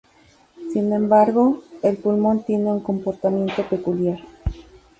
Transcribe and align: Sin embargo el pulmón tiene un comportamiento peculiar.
Sin 0.73 0.91
embargo 0.93 1.61
el 1.83 1.95
pulmón 1.95 2.41
tiene 2.41 2.71
un 2.71 2.79
comportamiento 2.79 3.63
peculiar. 3.69 4.17